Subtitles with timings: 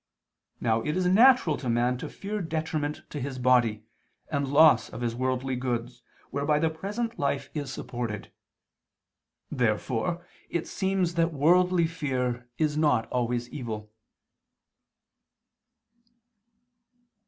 [0.59, 3.83] Now it is natural to man to fear detriment to his body,
[4.29, 8.31] and loss of his worldly goods, whereby the present life is supported.
[9.51, 13.91] Therefore it seems that worldly fear is not always evil.